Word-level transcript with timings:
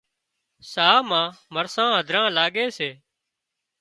ساهَه 0.71 0.99
مان 1.09 1.27
مرسان 1.55 1.89
هڌران 1.99 2.27
لاڳي 2.37 2.65
سي 2.77 2.89